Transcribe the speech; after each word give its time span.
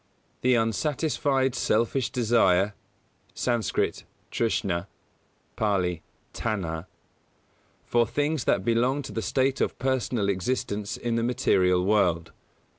The 0.41 0.55
unsatisfied 0.55 1.53
selfish 1.53 2.09
desire 2.09 2.73
(Skt., 3.35 4.03
trshnā; 4.31 4.87
Pālī, 5.55 6.01
tanhā) 6.33 6.87
for 7.85 8.07
things 8.07 8.45
that 8.45 8.65
belong 8.65 9.03
to 9.03 9.11
the 9.11 9.21
state 9.21 9.61
of 9.61 9.77
personal 9.77 10.27
existence 10.27 10.97
in 10.97 11.17
the 11.17 11.23
material 11.23 11.85
world. 11.85 12.31